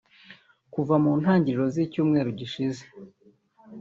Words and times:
Kuva 0.73 0.95
mu 1.03 1.11
ntangiriro 1.21 1.65
z’icyumweru 1.73 2.29
gishize 2.39 2.83